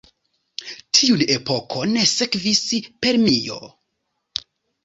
[0.99, 2.63] Tiun epokon sekvis
[3.05, 3.61] Permio.